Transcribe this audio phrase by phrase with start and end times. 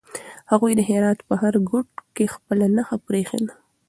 [0.51, 3.53] هغوی د هرات په هر ګوټ کې خپله نښه پرېښې ده.